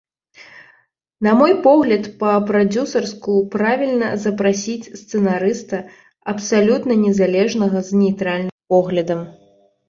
На 1.25 1.31
мой 1.41 1.51
погляд, 1.65 2.07
па-прадзюсарску 2.23 3.35
правільна 3.55 4.09
запрасіць 4.23 4.89
сцэнарыста 5.01 5.83
абсалютна 6.35 6.93
незалежнага, 7.05 7.77
з 7.91 8.01
нейтральным 8.01 8.57
поглядам. 8.77 9.21